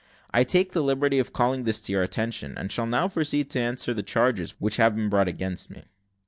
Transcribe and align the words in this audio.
I 0.31 0.43
take 0.43 0.71
the 0.71 0.81
liberty 0.81 1.19
of 1.19 1.31
calling 1.31 1.63
this 1.63 1.79
to 1.81 1.91
your 1.91 2.01
attention, 2.01 2.57
and 2.57 2.71
shall 2.71 2.87
now 2.87 3.07
proceed 3.07 3.51
to 3.51 3.59
answer 3.59 3.93
the 3.93 4.01
charges 4.01 4.55
which 4.57 4.77
have 4.77 4.95
been 4.95 5.09
brought 5.09 5.27
against 5.27 5.69
me. 5.69 5.83